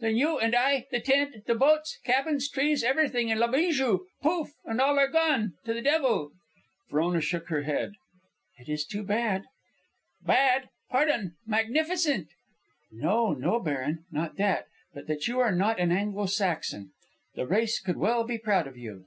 [0.00, 4.04] "Then you, and I, the tent, the boats, cabins, trees, everything, and La Bijou!
[4.22, 4.50] Pouf!
[4.66, 6.32] and all are gone, to the devil!"
[6.90, 7.94] Frona shook her head.
[8.58, 9.46] "It is too bad."
[10.20, 10.68] "Bad?
[10.90, 11.36] Pardon.
[11.46, 12.28] Magnificent!"
[12.90, 14.66] "No, no, baron; not that.
[14.92, 16.92] But that you are not an Anglo Saxon.
[17.34, 19.06] The race could well be proud of you."